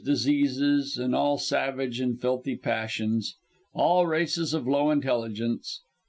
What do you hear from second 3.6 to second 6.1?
all races of low intelligence, viz.